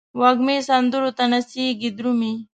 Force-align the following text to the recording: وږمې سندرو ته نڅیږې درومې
وږمې 0.19 0.57
سندرو 0.67 1.11
ته 1.17 1.23
نڅیږې 1.31 1.89
درومې 1.97 2.33